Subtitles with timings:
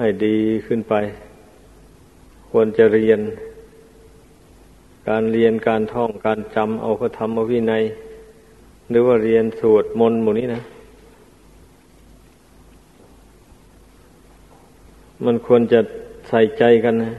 [0.00, 0.94] ให้ดีขึ้นไป
[2.50, 3.20] ควรจะเรียน
[5.08, 7.82] การเรียนการท่องการจำเอาพระธรรมวินัย
[8.90, 10.60] หรือว่าเรียนสวดมนต์หมู่นี้นะ
[15.24, 15.80] มันควรจะ
[16.28, 17.12] ใส่ใจกันนะ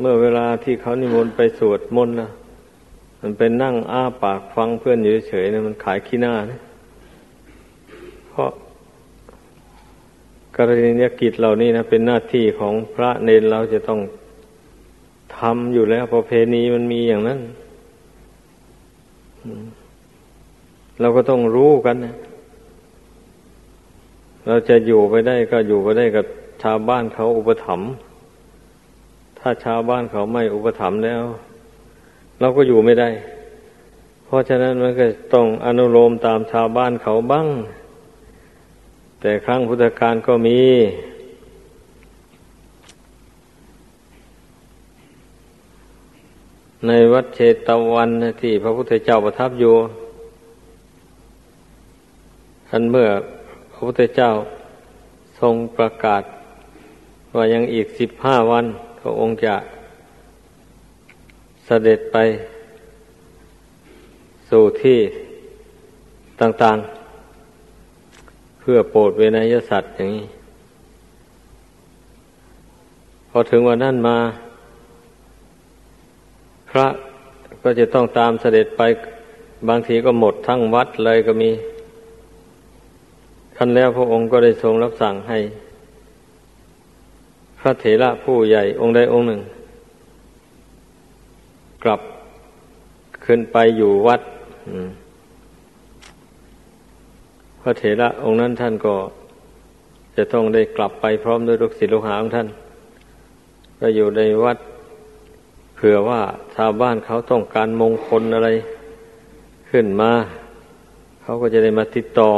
[0.00, 2.30] เมื่อเวลาที่เขานิมนต์ไปสวดมนต์นะ
[3.20, 6.58] มันเป็นนั่งอ้าปากฟังเพื่อนอยู่เฉยๆนะมันขายขี้หน้านะ
[8.28, 8.50] เพราะ
[10.68, 14.00] รณียกิจเหล่านี้นะเป็นหน้าที่ของพระเนรเราจะต้อง
[15.38, 17.40] ทำอยู่แล้วประเพณีมันมีอย่างนั้น
[21.00, 22.16] เราก็ต้องรู้กันนะ
[24.46, 26.26] เราจะอยู่ไปได้ก็อยู่ไปได้กับ
[26.62, 27.90] ชาวบ้านเขาอุปถัมภ์
[29.38, 31.22] ถ้าชาวบ้านเขาไม่อุปถัมภ์แล้ว
[32.40, 33.08] เราก็อยู่ไม่ได้
[34.24, 37.46] เพราะฉะนั้นมันก็ต้องอนุโลมตามชาวบ้านเขาบ้าง
[39.22, 40.60] แต่ครั้งพุทธกาลก็มี
[46.86, 48.10] ในวัดเชตวัน
[48.42, 49.74] ที่พระพุทธเจ้าประทับอยู่
[52.68, 53.08] ท่านเมื่อ
[53.72, 54.30] พระพุทธเจ้า
[55.40, 56.22] ทรงประกาศ
[57.34, 58.64] ว่ายังอีกสิบห้าวัน
[59.00, 59.54] พระองค์จะ
[61.66, 62.16] เสด็จไป
[64.50, 64.98] สู่ที่
[66.40, 66.99] ต่างๆ
[68.60, 70.26] เพื่อโปรดเวนยสัตว์อย่างนี้
[73.30, 74.18] พอถึงวันนั้นมา
[76.70, 76.86] พระ
[77.62, 78.82] ก็จะต้องตามเสด็จไป
[79.68, 81.50] บางทีก็หมดทั้งวัดเลยก็มี
[83.56, 85.38] ท่านแล้วพระองค์ก็ได้ทรงรับสั่งให้
[87.60, 89.40] พระเถระผู้ใหญ่องค์ใดองค์หนึ่ง
[91.84, 92.00] กลับ
[93.24, 94.20] ขึ้นไปอยู่วัด
[97.62, 98.94] พระเถระองค์นั้นท่านก็
[100.16, 102.48] จะต้องได้กลับไปพร้อมด้วยลูกศิษย์ลูกหาของท่าน
[103.80, 104.58] ก็อยู่ในวัด
[105.76, 106.20] เผื่อว่า
[106.54, 108.48] ชาวบ้านเขาต้องการมงคลอะไร
[109.70, 110.12] ขึ้นมา
[111.22, 112.30] เขาก็จะได้มาติดต่อ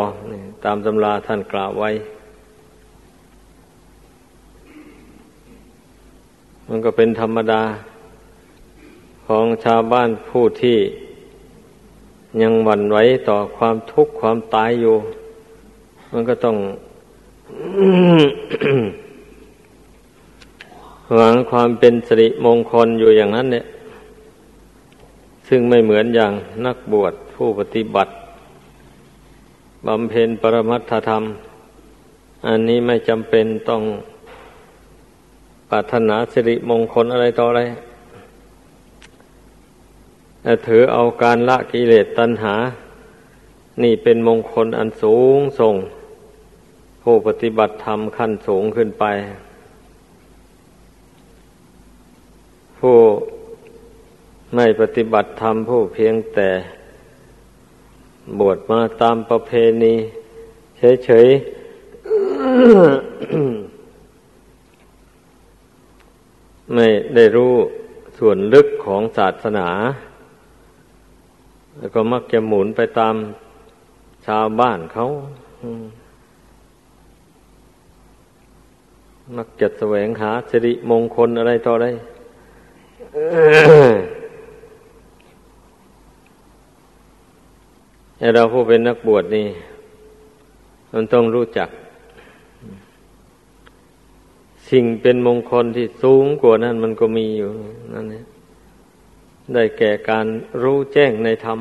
[0.65, 1.91] ตามตำราท่านกล่าวไว้
[6.69, 7.63] มันก็เป็นธรรมดา
[9.27, 10.79] ของชาวบ้านผู้ที่
[12.43, 12.99] ยังหวั่นไหว
[13.29, 14.97] ต่อความทุกข์ความตายอยู่
[16.13, 16.57] มันก็ต้อง
[21.15, 23.65] หวังความเป็นสิริมงคลอยู่อย่างนั้น เนี่ย
[25.49, 26.33] ซึ่งไม่เหมือนอย่าง
[26.67, 28.13] นักบวชผู้ปฏิบัติ
[29.87, 31.23] บำเพ็ญปรมัตถธรรม
[32.47, 33.83] อันนี้ไม่จำเป็นต้อง
[35.71, 37.63] ปรารถนาสิริมงคลอะไรต่ออะไร
[40.43, 42.55] แต่ถือเอาการละกิเลสตัณหา
[43.83, 45.75] นี่เป็นมงคลอันสูงส่ง
[47.03, 49.05] ผู้ปฏิบัติธรรมขั้นสูงขึ้นไป
[52.79, 52.99] ผู้
[54.55, 56.49] ไม่ปฏิบัติธรรมผู้เพียงแต่
[58.39, 59.53] บวชมาตามประเพ
[59.83, 59.95] ณี
[61.05, 61.53] เฉยๆ
[66.75, 67.55] ไม่ได้รู้
[68.19, 69.69] ส่วนลึกของศาสนา
[71.79, 73.15] แล้วก็มักจะหมุนไปตาม
[74.27, 75.05] ชาวบ้านเขา
[75.63, 76.02] มั
[79.47, 81.89] กจะแสวงหาสิริมงคลอะไรต่ออะไร
[88.17, 89.47] แต่เราผู้เป็นนักบวชนี่
[90.93, 91.69] มันต้องรู้จัก
[94.71, 97.49] สิ่งเป็นมงคลที่สูงกว่านั้นมันก็มีอยู่
[97.95, 98.25] นั่นเอง
[99.55, 100.27] ได้แก่การ
[100.63, 101.61] รู้แจ้งในธรรม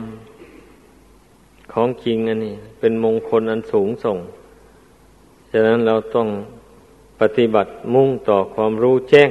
[1.73, 4.17] ของจริงอันนี้ เป็นมงคลอันสูงส่ง
[5.51, 6.27] ฉะนั้นเราต้อง
[7.21, 9.29] ปฏิบัติมุ่งต่อความรู้แจ้ง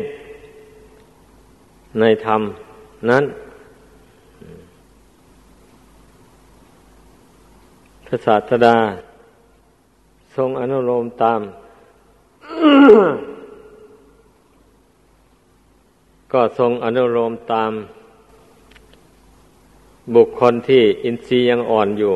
[2.01, 2.41] ในธรรม
[3.11, 3.25] นั้น
[8.07, 8.79] พระศาสดา
[10.37, 11.41] ทรงอนุโลมตาม
[16.33, 17.73] ก็ทรงอนุโลมตาม
[20.15, 22.15] บุคคลที่อินทรีย์ยังอ่อนอยู่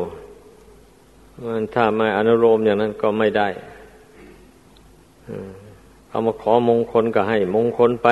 [1.43, 3.47] มันถ้าไม่อนุโลมอย่างนั้นก็ไม่ได้
[6.15, 8.07] เอามาขอมงคลก็ให้มงคลไป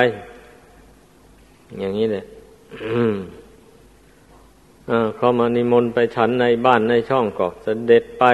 [1.80, 2.24] อย่างนี้เลย
[5.16, 8.24] เขามานิมนต์ไปฉันในบ้านในช่องก็เสด็จไป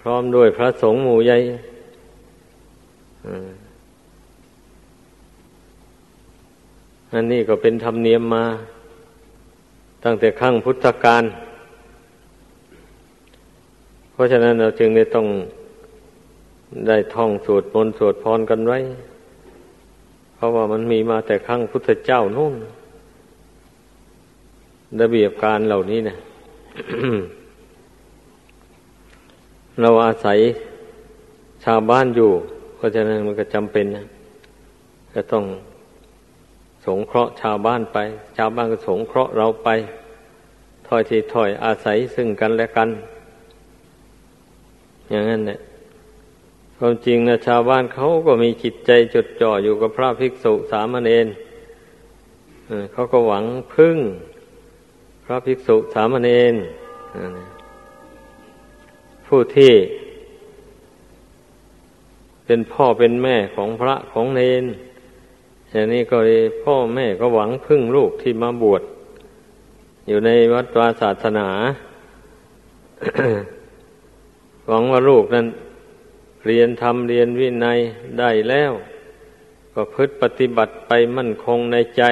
[0.00, 1.36] พร้อมด้วยพระสงฆ์หมู่ใหญ่
[7.12, 8.44] อันนี้ก็เป็นธรรมเนียมมา
[10.04, 11.24] ตั้งแต่ขั้งพุทธกาล
[14.12, 15.26] เพราะฉะนั้นเราจึงได้ต้อง
[16.86, 18.78] ได้ท่องสวดมนต์สวดพรกันไว้
[20.34, 22.54] เพราะว่ามันมีมาแต่ครั้งพุทธเจ้านู่น
[25.00, 26.16] ระเบียบการเหล่านี้เนะ
[29.80, 30.38] เราอาศัย
[31.64, 32.30] ชาวบ้านอยู่
[32.76, 34.06] เพราะฉะนั้นมันก็จำเป็นนะ
[35.14, 35.44] จะต้อง
[36.86, 37.98] สงเคราะห์ชาวบ้านไป
[38.36, 39.68] ชาวบ้านก็สงเคราะห์เราไป
[40.86, 42.88] ถอยทีถอยอาศัยซึ่งกันและกัน
[45.10, 45.58] อย่างนั้นเนี่ย
[46.80, 51.26] ความจริงนะชาวบ้านเขาก็มีจิตใจจดจ่ออยู่กับพระภิกษุสามเณร
[52.92, 53.44] เขาก็หวัง
[53.74, 53.96] พึ่ง
[55.24, 56.54] พระภิกษุสามเณร
[59.26, 59.74] ผู้ที่
[62.46, 64.64] เป็นพ่อเป็นแม่ของพระของเนน
[65.70, 66.18] อย่างนี้ก็
[66.64, 68.82] พ่อแม่ก็หวังพึ่งลูกที่มาบวช
[70.08, 71.48] อยู่ในวัดวาศาสนา
[74.68, 75.46] หวังว่าลูกนั้น
[76.46, 77.78] เรียนทำเรียนวินัย
[78.18, 78.72] ได้แล้ว
[79.74, 82.02] ก็พฤติปฏิบัติไปมั่นคงในใจ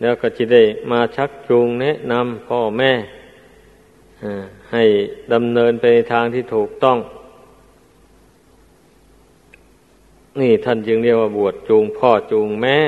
[0.00, 2.92] แล้วก็จะได้มาชักจูงแนะนำพ่อแม่
[4.72, 4.84] ให้
[5.32, 6.98] ดำเนินไปในทางที่ถูกต้อง
[10.40, 12.78] นี่ท่านจึงเรียกว่าบวชจูงพ่อจูงแม่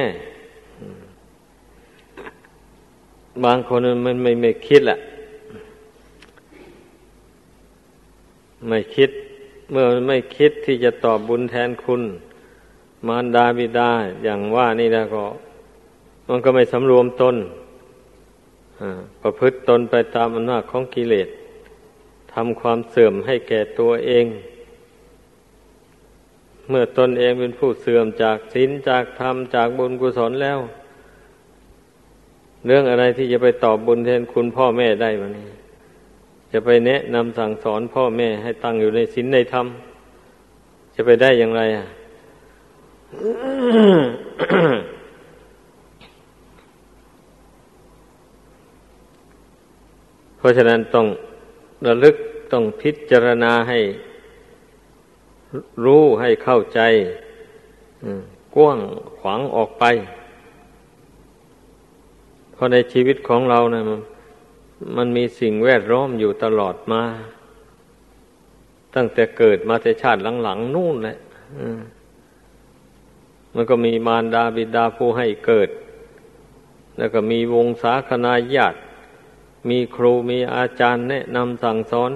[3.44, 4.98] บางคนมันไม่ไม่คิดแหละ
[8.68, 9.10] ไม่คิด
[9.72, 12.02] เมื่อไม่คิดที่จะตอบบุญแทนคุณ
[13.06, 13.90] มารดาบิดา
[14.24, 15.24] อย่างว่านี่แล้วก็
[16.28, 17.36] มันก็ไม่สำรวมตน
[19.22, 21.28] ประพฤติตนไปตามอำนาจของกิเลส
[22.32, 24.26] ทำความเสื่อมให้แก่ตัวเอง
[26.68, 30.58] เมื่อตนเองเป็นผู้เสื่อมจากศีลจากธรรมจากบุญกุศลแล้ว
[32.66, 35.48] เรื่องอะไรที่จะไปตอบบุญแทนคุณพ่อแม่ได้วันนี้
[36.52, 39.66] จะไปแนะนำสั่งสอนพ่อแม่ให้ตั้งอยู่ในศีลในธรรม
[40.94, 41.86] จะไปได้อย่างไรอะ
[50.36, 51.06] เพราะฉะนั้นต้อง
[51.86, 52.16] ระลึก
[52.52, 53.78] ต้องพิจารณาให้
[55.84, 56.80] รู้ให้เข้าใจ
[58.54, 58.78] กว้าง
[59.18, 59.84] ขวางออกไป
[62.52, 64.00] เพราะในชีวิตของเรานะมัน
[64.96, 67.02] มันมีสิ่งแวดล้อมอยู่ตลอดมา
[68.94, 71.18] ตั้งแต่เกิดมาแต่ชาติหลังๆนู่นแหละ
[73.54, 75.68] มันก็มีมารดาบิดาผู้ให้เกิด
[76.98, 78.78] แล้วก็มีวงศาคณาญาติ
[79.68, 82.12] มีครูมีอาจารย์แนะนำสั่งสอน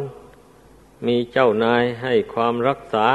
[1.07, 3.07] มีเจ้านายให้ความรักษา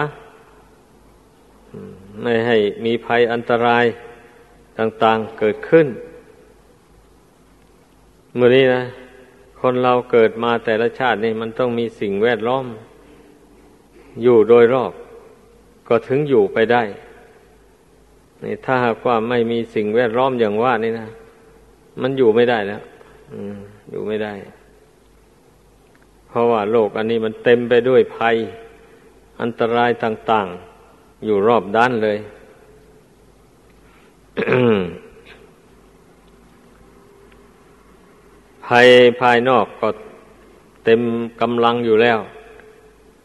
[2.22, 3.86] ไม่ให้มีภัยอันตราย
[4.78, 5.88] ต่างๆเกิดขึ้น
[8.36, 8.84] เมื่อนี้นะ
[9.62, 12.66] คนเราเกิดมาแต่ละชาตินี่มันต้องมีสิ่งแวดล้อม
[14.24, 14.94] อยู่โดยรอบ
[15.88, 16.84] ก็ถึงอยู่ไปได้
[18.44, 21.08] นี่ถ้าหากว่าไม่มีสิ่งแวดล้อมอย่างว่านี่นะ
[22.02, 22.82] มันอยู่ไม่ได้แล้ว
[23.92, 24.34] อยู่ไม่ได้
[26.28, 28.36] เพราะว่าโลกอันนี้มันเต็มไปด้วยภัย
[29.42, 30.48] อันตรายต่าง
[30.88, 32.18] ๆ อยู่รอบด้านเลย
[38.72, 38.88] ภัย
[39.22, 39.90] ภายนอกก็
[40.86, 41.02] เต็ม
[41.42, 42.20] กำลังอยู่แล้ว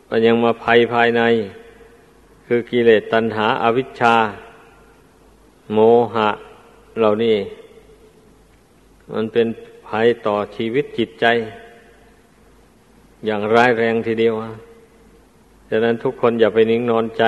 [0.08, 1.22] ก็ยังมาภัยภายใน
[2.46, 4.15] คือกิเลสตัณหาอาวิชชา
[5.72, 5.79] โม
[6.15, 6.29] หะ
[6.98, 7.36] เหล่านี้
[9.12, 9.46] มันเป็น
[9.88, 11.26] ภัยต่อชีวิตจิตใจ
[13.26, 14.34] อย่างร้ายแรงทีเดียว
[15.70, 17.24] ฉะนั้นทุกคนอย่าไปนิ่งนอนใจ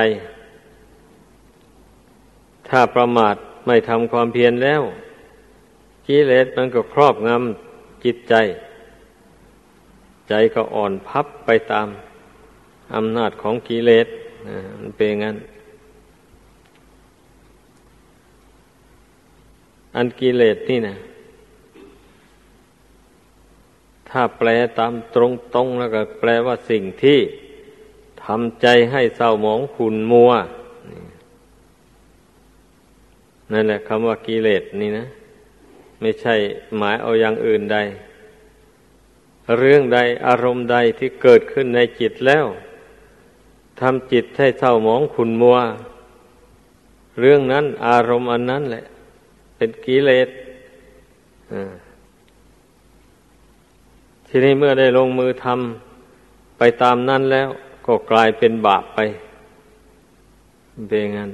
[2.69, 4.83] ถ้าประมาทไม่ทำความเพียรแล้ว
[6.07, 7.68] กิเลสมันก็ครอบงำ
[8.05, 8.35] จิตใจ
[10.29, 11.89] ใจก็อ่อนพับไปตาม
[12.95, 14.07] อำนาจของกิเลส
[14.81, 15.37] มันเป็นงั้น
[19.97, 20.97] อันกิเลสนี่นะ
[24.09, 27.19] ถ้าแปลตามตรงตรงแล้วก็แปลว่าสิ่งที่
[28.25, 30.31] ทำใจให้เศร้าหมองขุนมัว
[33.53, 35.07] นั่นแหละคำว่ากิเลสนี่นะ
[36.01, 36.35] ไม่ใช่
[36.77, 37.79] หมายเอาอย่างอื่นใด
[39.59, 42.47] เรื่องใดอารมณ์ใดที่เกิดขึ้นในจิตแล้ว
[43.81, 45.59] ทำจิตให้เศร้าหมองขุนมัว
[47.21, 48.85] เรื่องนั้นอารมณ์อันนั้นแหละ
[49.57, 50.29] เป็นกิเลส
[54.29, 57.49] ทีนี้เมื่อได้ลงมือทำไปตามนั้นแล้ว
[57.87, 58.99] ก็กลายเป็นบาปไป
[60.89, 61.31] เป็นงั้น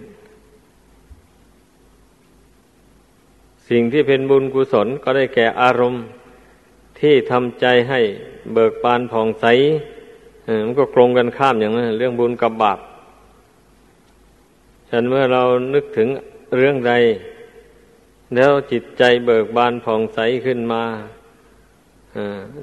[3.69, 6.05] สิ่งที่เป็นบุญกุศลก็ได้แก่อารมณ์
[7.01, 8.01] ที่ทำใจให้
[8.53, 9.47] เบิกบานผ่องใส
[10.65, 12.79] มันก็กลงกันข้ามอย่างนั้นเรื่องบุญกับบาป
[14.91, 15.43] ฉันเมื่อเรา
[15.75, 16.09] นึกถึง
[16.57, 16.93] เรื่องใด
[18.35, 20.83] แล้วจิตใจเบิกบานผ่องใสขึ้นมา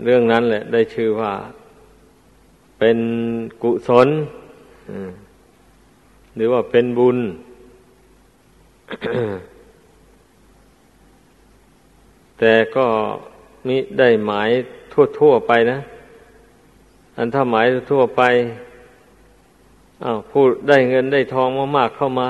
[0.04, 1.34] เรื่องนั้นแหละ ได้ชื่อว่า
[2.80, 2.98] เป็น
[3.64, 4.10] กุศล
[6.36, 7.18] หรือว่าเป็นบุญ
[12.44, 12.86] แต่ก็
[13.68, 14.50] มิได้หมาย
[15.18, 15.80] ทั่วๆไปนะ
[17.18, 18.22] อันถ้าหมายทั่วไป
[20.04, 22.30] อ้าวพูดได้เงินได้ทองมากๆเข้ามา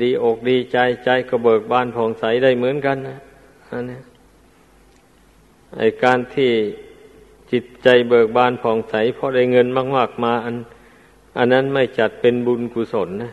[0.00, 3.18] ดีอกดีใจใจก็เบิกบานผ่องใสได้เหมือนกันนะ
[3.70, 3.98] อันนี้
[5.76, 6.50] ไอการที่
[7.50, 10.56] จิตใจเบิกบานผ่องใสเพราะได้เงินมากๆมา อัน
[11.38, 13.32] อันนั้นไม่จัดเป็นบุญกุศลนะ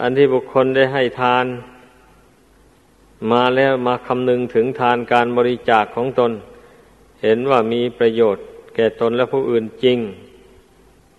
[0.00, 1.46] อันที่บุคคลได้ให้ทาน
[3.32, 6.32] มาแล้วมาคำนึงถึงทานการบริจาคของตน
[7.22, 9.98] เห็นว่ามีประโยชน์ แก่ตนและผู้อื่นจริง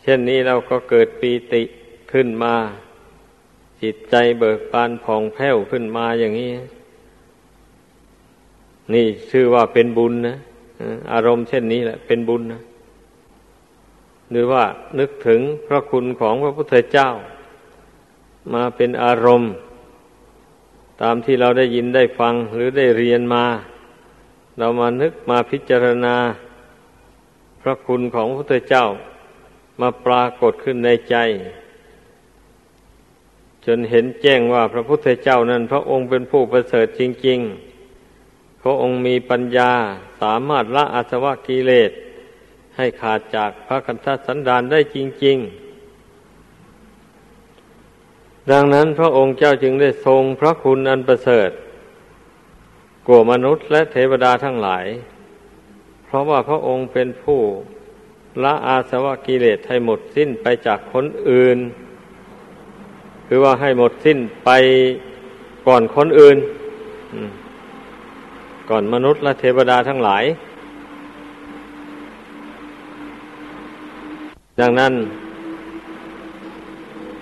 [0.01, 1.63] เช่นนี้เราก็เกิดปีติ
[2.11, 2.55] ขึ้นมา
[3.81, 6.49] จิตใจเบิกบานผ่องแผ้วขึ้นมาอย่างนี้
[8.93, 10.37] นี่ชื่อว่าเป็นบุญนะ
[11.13, 12.61] อารมณ์เช่นนี้แหละ เป็นบุญนะ
[14.31, 14.63] หรือว่า
[14.99, 17.09] นึกถึงพระคุณของพระพุทธเจ้า
[18.53, 19.51] มาเป็นอารมณ์
[21.01, 23.45] ตามที่เราได้ยินได้ฟังหรือได้เรียนมา
[24.57, 26.15] เรามานึกมาพิจารณา
[27.61, 28.85] พระคุณของพระพุทธเจ้า
[29.81, 31.15] มาปรากฏขึ้นในใจ
[33.65, 37.39] จนเห็นแจ้งว่าพระพุทธเจ้านั้น พระองค์เป็นผู้ประเสริฐจริง
[38.01, 39.71] ๆ พระองค์มีปัญญา
[40.21, 41.91] สามารถละอาสวะกิเลส
[42.77, 45.64] ให้ขาดจากพระคันธสันดานได้จริง ๆ
[48.51, 51.49] ดังนั้นพระองค์เจ้าจึงได้ทรงพระคุณอันประเสริฐ
[53.07, 54.85] กว่ามนุษย์และเทวดาทั้งหลาย
[56.05, 57.39] เพราะว่าพระองค์เป็นผู้
[58.43, 61.57] ละอาสวะกิเลสให้หมดสิ้นไปจากคนอื่น
[63.27, 64.49] คือว่าให้หมดสิ้นไป
[65.67, 66.37] ก่อนคนอื่น
[68.69, 70.23] ก่อนมนุษย์และเทวดาทั้งหลาย
[74.59, 74.93] ดังนั้น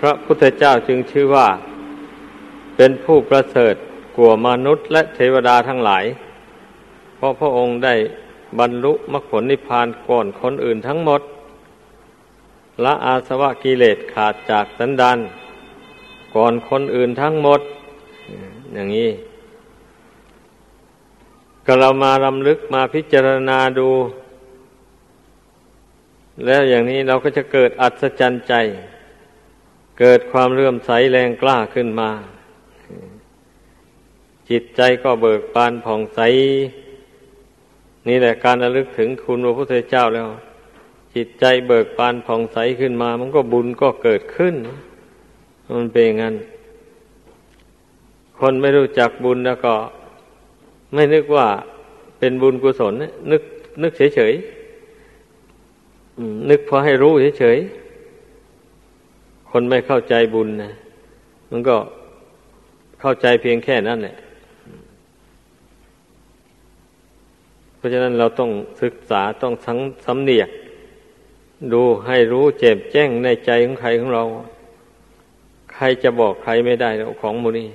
[0.05, 1.48] ระพุทธเจ้าจึงชื่อว่า
[2.75, 3.75] เป็นผู้ประเสริฐ
[4.17, 6.05] กว่ามนุษย์และเทวดาทั้งหลาย
[7.15, 7.95] เพราะพระองค์ได้
[8.60, 11.22] บรรลุมรรคผลนิพพานก่อนคนอื่นทั้งหมด
[12.83, 15.17] ละอาสวะกิเลสขาดจากสันดาน
[16.36, 17.62] ก่อนคนอื่นทั้งหมด
[18.74, 19.10] อย่างนี้
[21.65, 23.89] ก็เรามาลำลึกมาพิจารณาดู
[26.45, 28.53] แล้วอย่างนี้เราก็จะเกิดอัศจรรย์ใจ
[30.00, 32.09] เกิดความเลื่อมใสแรงกล้าขึ้นมา
[34.50, 36.19] จิตใจก็เบิกบานผ่องใส
[38.07, 40.27] นี่แหละการระลึกถึงคุณพระพุทธเจ้าแล้ว
[41.15, 44.55] จิตใจเบิกบานผ่องใสขึ้นมา มันก็บุญก็เกิดขึ้น
[45.77, 46.35] มันเป็นงั้น
[48.39, 49.73] คนไม่รู้จักบุญแล้วก็
[50.93, 51.47] ไม่นึกว่า
[52.19, 52.93] เป็นบุญกุศล
[53.31, 53.41] นึก
[53.81, 57.82] นึกเฉยๆนึกพอให้รู้เฉยๆ
[59.55, 60.72] คนไม่เข้าใจบุญนะ
[61.51, 61.75] มันก็
[63.01, 64.15] เข้าใจเพียงแค่นั้นแหละ
[67.75, 70.50] เพราะฉะนั้นเราต้องศึกษาต้องสังสำเนียก
[71.74, 74.24] ดูให้รู้เจ็บแจ้งในใจของใครของเรา
[75.74, 76.89] ใครจะบอกใครไม่ได้
[77.22, 77.69] ของมูนี้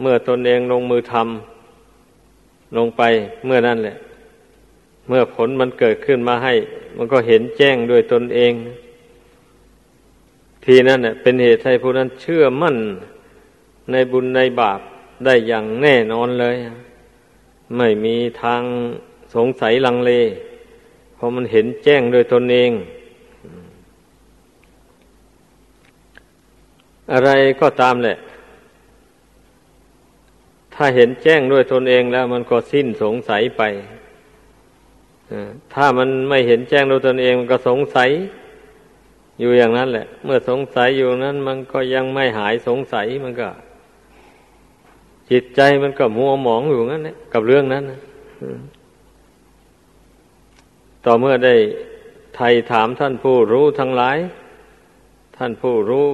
[0.00, 3.02] เมื่อตนเองลงมือทำลงไป
[3.46, 3.96] เมื่อนั้นแหละ
[5.08, 6.54] เมื่อผลมันเกิดขึ้นมาให้
[6.96, 8.52] มันก็เห็นแจ้งด้วยตนเอง
[10.64, 12.76] ทีนั้นเป็นเหตุให้ผู้นั้นเชื่อมั่น
[13.90, 14.80] ในบุญในบาป
[15.24, 16.56] ได้อย่างแน่นอนเลย
[17.76, 18.62] ไม่มีทาง
[19.34, 20.12] สงสัยลังเล
[21.14, 22.70] เพราะมันเห็นแจ้งโดยตนเอง
[27.12, 28.16] อะไรก็ตามแหละ
[30.74, 33.62] ถ้าเห็นแจ้งด้วยตนเองแล้วมันก็สิ้นสงสัยไป
[35.74, 38.10] ถ้ามันไม่เห็นแจ้งด้วยตนเองมันก็สงสัย
[39.40, 43.48] อยู่อย่างนั้นแหละ เมื่อสงสัยอยู่นั้น มันก็ยังไม่หายสงสัยมันก็
[45.30, 48.00] จิตใจมันก็มัวหมองอยู่งั้นเนี่ยกับเรื่องนั้นนะ
[51.04, 51.54] ต่อเมื่อได้
[52.36, 54.18] ไทยถามท่านผู้รู้ทั้งหลาย
[55.36, 56.06] ท่านผู้รู้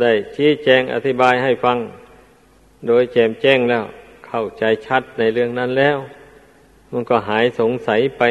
[0.00, 1.78] ได้ชี้แจงอธิบายให้ฟัง
[2.86, 3.84] โดยแจมแจ้งแล้ว
[4.26, 5.98] เข้าใจชัดในเรื่องนั้นแล้ว
[6.92, 8.22] มันก็หายสงสัยไป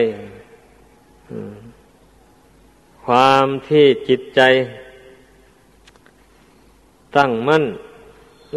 [3.06, 4.42] ความที่จิตใจ
[7.18, 7.64] ตั้งมั่น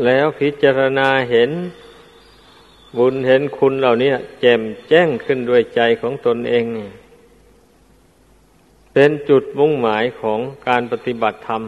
[0.04, 1.50] แล้วพิจารณาเห็น
[2.96, 4.10] บุญเห็นคุณเหล่านี้
[4.40, 6.88] แจ่มแจ้งขึ้นด้วยใจของตนเองเนี่
[8.92, 11.62] เป็นจุดมุ่งหมายของการปฏิบัติธรรม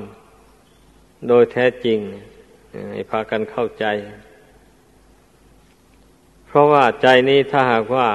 [1.28, 1.98] โดยแท้จริง
[2.90, 3.84] ให้พากันเข้าใจ
[6.46, 8.08] เพราะว่าใจนี้ถ้าหากว่า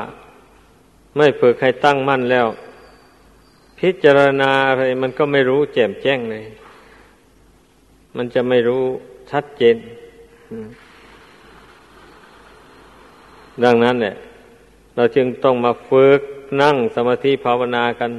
[1.17, 2.48] ไม่ฝึกให้ตั้งมั่นแล้ว
[3.85, 6.45] พิจารณาอะไรมันก็ไม่รู้แจ่มแจ้งเลย
[8.15, 8.83] มันจะไม่รู้
[9.31, 9.77] ชัดเจน
[13.63, 14.15] ดังนั้นเนี่ย
[14.95, 16.21] เราจึงต้องมาฝึก
[16.61, 18.11] นั่งสมาธิภาวนากัน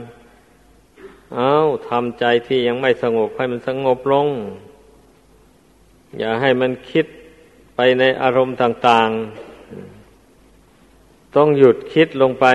[1.35, 1.53] เอา
[1.89, 4.29] ทำใจที่ยังไม่สงบให้มันสงบลง
[6.19, 7.07] อย่าให้มันคิด
[7.77, 9.09] ไปในอารมณ์ต่าง
[10.47, 12.47] ๆ ต้องหยุดคิดลงไป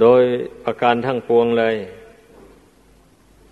[0.00, 0.22] โดย
[0.64, 1.76] ประการทั้งปวงเลย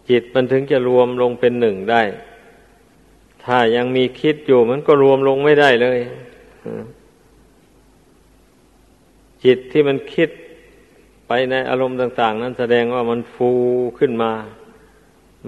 [0.09, 2.03] จิตมันถึงจะรวมลงเป็นหนึ่งได้
[3.45, 5.99] ถ้ายังมีคิดอยู่มันก็รวมลงไม่ได้เลย
[9.45, 10.31] จิตที่มันคิด
[11.27, 13.51] ไปในอารมณ์ต่าง ๆ นั้นแสดงว่ามันฟู
[13.99, 14.33] ขึ้นมา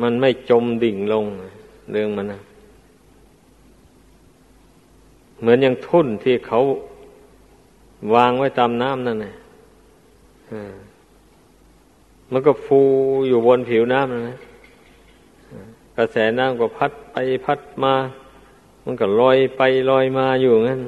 [0.02, 1.24] มันไม่จมดิ่งลง
[1.90, 2.40] เรื่องมันนะ
[5.40, 6.60] เหมือนอย่างทุ่นที่เขา
[8.14, 9.34] วางไว้ตามน้ำนั่นแหละ
[12.32, 12.80] มันก็ฟู
[13.28, 14.38] อยู่บนผิวน้ำนะ
[15.96, 17.16] กระแสน้ำก็พัดไป
[17.46, 17.94] พัดมา
[18.84, 20.80] มันก็ลอยไปลอยมาอยู่งั้น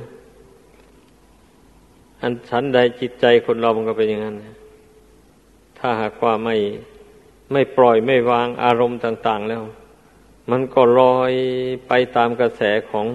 [2.20, 4.36] อันชั้นใดจิตใจคนเรามันก็เป็นอย่างนั้น
[5.78, 6.56] ถ้าหากว่าไม่
[7.52, 9.62] ไม่ปล่อยไม่วางอารมณ์ต่าง ๆ แล้ว
[10.50, 11.32] มันก็ลอย
[11.88, 13.06] ไปตามกระแสของ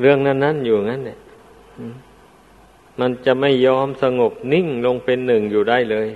[0.00, 1.18] เรื่องนั้น ๆ อยู่งั้นเนี่ย
[3.00, 6.08] มันจะไม่ยอมสงบนิ่งลงเป็นหนึ่งอยู่ได้เลย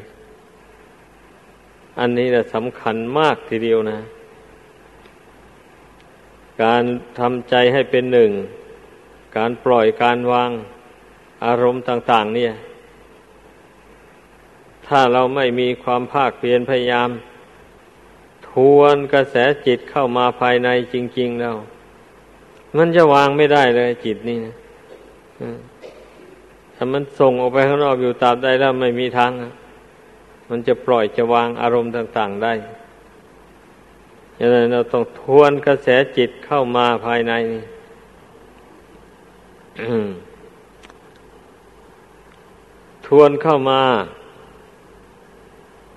[1.99, 3.99] อันนี้แหละสำคัญมากทีเดียวนะ
[6.63, 6.83] การ
[7.19, 8.31] ทำใจให้เป็นหนึ่ง
[9.37, 10.51] การปล่อยการวาง
[11.45, 12.53] อารมณ์ต่าง ๆ เนี่ย
[14.87, 17.11] ถ้าเราไม่มีความภาคเพียรพยายาม
[18.49, 19.37] ทวนกระแส
[19.67, 21.57] จิตเข้ามาภายในจริง ๆ แล้ว
[22.77, 24.55] มันจะวางไม่ได้เลยจิตนี่นะ
[26.77, 29.31] ถ้ามันส่งออกไปข้างนอกอยู่ตามใดแล้วไม่มีทาง
[30.51, 32.53] มันจะปล่อยจะวางอารมณ์ต่าง ๆได้
[34.39, 37.65] ดังนั้นเราต้องทวนกระแสจิตเข้ามาภายในนี่
[43.07, 43.83] ทวนเข้ามา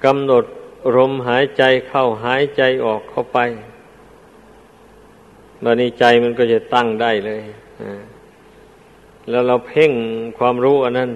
[0.05, 0.43] กำหนด
[0.95, 3.39] ลมหายใจเข้าหายใจออกเข้าไป
[5.63, 7.41] บันนี้ใจมันก็จะตั้งได้เลย
[9.29, 9.91] แล้วเราเพ่ง
[10.37, 11.11] ความรู้อันนั้น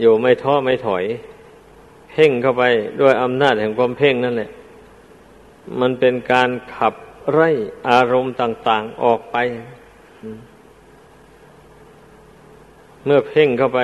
[0.00, 1.04] อยู่ไม่ท้อไม่ถอย
[2.10, 2.64] เพ่งเข้าไป
[3.00, 4.50] ด้วยอำนาจแห่งความเพ่งนั่นแหละ
[5.80, 6.94] มันเป็นการขับ
[7.32, 7.50] ไล่
[7.88, 9.36] อารมณ์ต่าง ๆออกไป
[13.04, 13.80] เมื่อเพ่งเข้าไป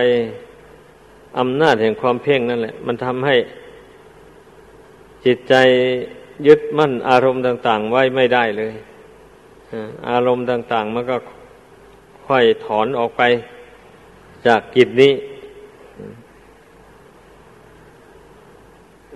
[1.39, 3.37] อำนาจแห่งความเพ่งนั่นแหละ มันทำให้
[5.25, 5.55] จิตใจ
[6.47, 8.75] ยึดมั่นอารมณ์ต่าง ๆ ไว้ไม่ได้เลย
[10.11, 11.17] อารมณ์ต่าง ๆ มันก็
[12.29, 13.23] ค่อยถอนออกไป
[14.47, 15.13] จากกิจนี้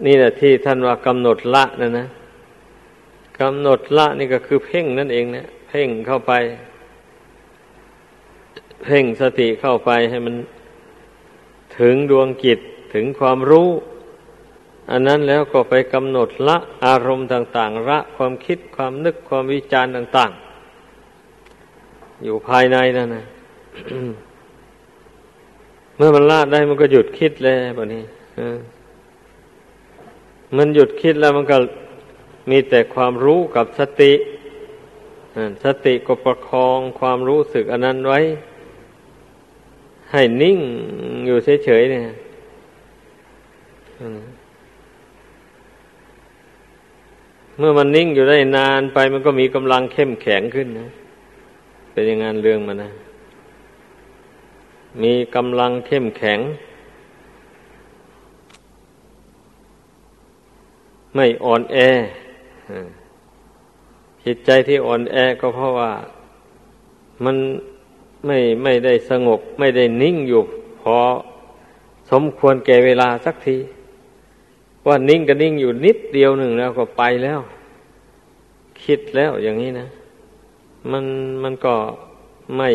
[0.06, 2.06] นี่แหละที่ท่านว่ากำหนดละนะนะ
[3.40, 6.32] กำหนดละนี่ก็คือเพ่งนั่นเองเนะเพ่งเข้าไป
[8.84, 10.34] เพ่งสติเข้าไปให้มัน
[11.78, 12.58] ถึงดวงกิจ
[12.94, 13.68] ถึงความรู้
[14.90, 20.51] อันนั้นแล้วก็ไปกำหนดละอารมณ์ต่าง ๆ ละความคิดความนึกความวิจารณ์ต่าง ๆ
[22.24, 23.24] อยู่ภายในนั่นนะ
[25.96, 28.02] เมื่อมันละได้มันก็หยุดคิดเลยแบบนี้
[30.56, 31.56] มันหยุดคิดแล้วมันก็
[32.50, 34.12] มีแต่ความรู้กับสติ
[35.64, 38.20] สติก็ประคองความรู้สึกอันนั้นไว้
[40.10, 40.58] ให้นิ่ง
[41.26, 42.02] อยู่เฉยๆเนี่ย
[47.58, 50.88] เมื่อมันนิ่งอยู่ได้นานไปมันก็มีกำลังเข้มแข็งขึ้นนะ
[51.92, 52.90] เป็นอย่างนั้นเรื่องมันนะ
[55.02, 56.40] มีกำลังเข้มแข็ง
[61.14, 61.76] ไม่อ่อนแอ
[64.24, 65.92] จิตใจที่อ่อนแอก็เพราะว่า
[67.24, 67.36] มัน
[68.26, 70.42] ไม่ไม่ได้สงบ ไม่ได้นิ่งอยู่
[70.80, 70.96] พอ
[72.10, 73.56] สมควรแก่เวลาสักที
[74.86, 77.40] ว่านิ่งก็นิ่งอยู่นิดเดียวหนึ่งแล้วก็ไปแล้ว
[78.82, 79.86] คิดแล้วอย่างนี้นะ
[80.90, 81.04] มัน
[81.42, 81.74] มันก็
[82.56, 82.68] ไม่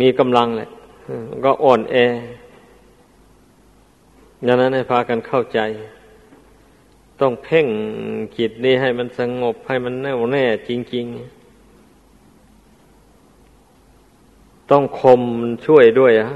[0.00, 0.68] มีกำลังแหละ
[1.44, 1.96] ก็อ่อนแอ
[4.46, 5.60] ดังนั้นให้พากันเข้าใจ
[7.20, 7.66] ต้องเพ่ง
[8.36, 11.42] จิตนี้ให้มันสงบให้มันแน่วแน่จริง ๆ
[14.70, 15.22] ต้องคม
[15.66, 16.28] ช่วยด้วยอะ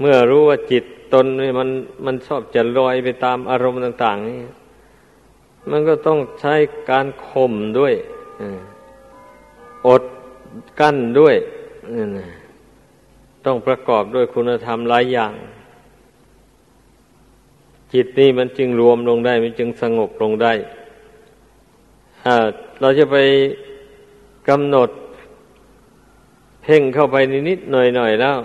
[0.00, 1.68] เมื่อรู้ว่าจิตตนนี่มัน
[2.06, 4.38] มันชอบจะลอยไปตามอารมณ์ต่าง ๆ นี่
[5.70, 6.54] มันก็ต้องใช้
[6.90, 7.94] การข่มด้วย
[9.86, 10.02] อด
[10.80, 11.36] กั้นด้วย
[13.44, 15.32] ต้องประกอบด้วยคุณธรรมหลายอย่าง
[17.92, 20.52] จิตนี่มันจึงรวมลงได้ มันจึงสงบลงได้
[22.80, 23.16] เราจะไป
[24.48, 24.90] กำหนด
[26.62, 27.16] เพ่งเข้าไป
[27.48, 28.38] นิดๆหน่อยๆแล้ว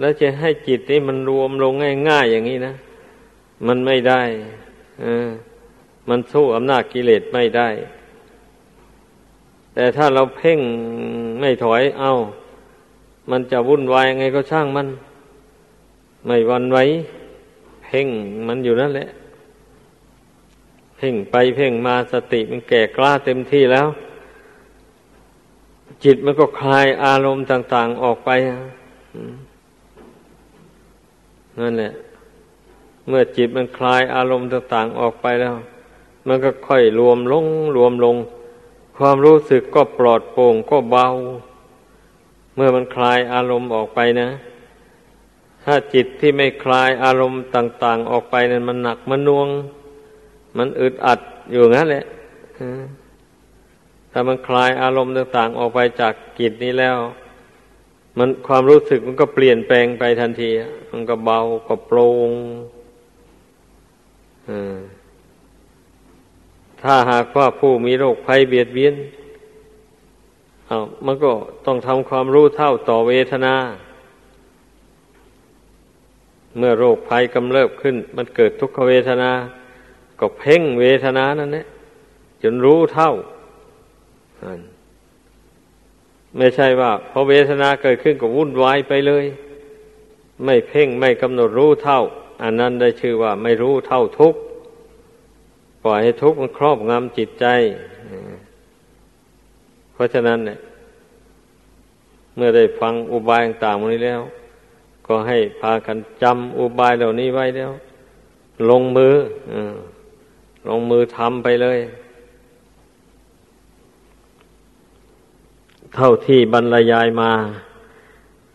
[0.00, 1.72] แล้วจะให้จิตนี้มันรวมลง
[2.08, 2.74] ง่าย ๆ อย่างนี้นะ
[3.66, 4.22] มันไม่ได้
[5.02, 5.04] อ
[6.08, 7.68] มันสู้อำนาจกิเลสไม่ได้
[9.74, 10.60] แต่ถ้าเราเพ่ง
[11.40, 12.10] ไม่ถอย เอา
[13.30, 14.88] มันจะวุ่นวายไงก็ช่างมัน
[16.26, 16.84] ไม่วันไว้
[17.84, 18.08] เพ่ง
[18.46, 19.08] มันอยู่นั่นแหละ
[20.96, 23.88] เพ่งไปเพ่งมาสติมันแก่กล้าเต็มที่แล้ว
[26.04, 28.30] จิตมันก็คลายอารมณ์ต่าง ๆออกไป
[31.60, 31.92] นั่นแหละ
[33.08, 35.54] เมื่อจิตมันคลายอารมณ์ต่าง ๆ ออกไปแล้ว
[36.26, 38.16] มันก็ค่อยรวมลงรวมลง
[38.98, 41.06] ความรู้สึกก็ปลอดโปร่งก็เบา
[42.54, 44.28] เมื่อมันคลายอารมณ์ออกไปนะ
[45.64, 49.48] ถ้าจิตที่ไม่คลายอารมณ์ต่าง ๆ ออกไปนั้นมันหนักมันน่วง
[50.56, 52.04] มันอึดอัดอยู่งั้นแหละ
[54.12, 56.96] ถ้ามันคลายอารมณ์ต่าง ๆ ออกไปจากกิจนี้แล้ว
[58.18, 60.50] มันความรู้สึกมันก็เปลี่ยนแปลงไปทันที
[60.92, 62.30] มันก็เบาก็โปร่ง
[66.82, 68.94] ถ้าหากว่าผู้มีโรคภัยเบียดเบียน
[70.66, 71.32] เอามันก็
[71.66, 73.54] ต้องทำความรู้เท่าต่อเวทนา
[76.58, 79.30] เมื่อโรคภัยกำเริบขึ้น มันเกิดทุกขเวทนา
[80.20, 81.66] ก็เพ่งเวทนานั่นแหละ
[82.42, 83.12] จนรู้เท่า
[86.36, 89.24] ไม่ใช่ว่าพอเวทนาเกิดขึ้นก็วุ่นวายไปเลย
[90.44, 92.00] ไม่เพ่งไม่กำหนดรู้เท่า
[92.42, 94.40] อันนั้นได้ชื่อว่าไม่รู้เท่าทุกข์
[95.82, 97.46] ปล่อยให้ทุกข์มันครอบงำจิตใจ
[99.92, 100.58] เพราะฉะนั้นเนี่ย
[102.36, 104.20] เมื่อได้ฟังอุบายต่างๆนี้แล้ว
[105.06, 107.72] ก็ให้พากันจำอุบายเหล่านี้ไว้แล้ว
[108.70, 109.14] ลงมือ
[109.52, 109.54] อ
[110.68, 111.78] ลงมือทำไปเลย
[115.94, 117.32] เท่าที่บรรยายมา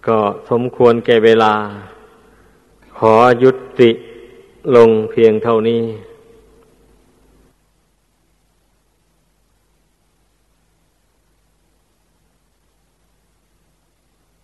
[0.07, 1.53] ก็สมควรแก่เวลา
[2.97, 3.13] ขอ
[3.43, 3.91] ยุติ
[4.75, 5.81] ลงเพียงเท่านี้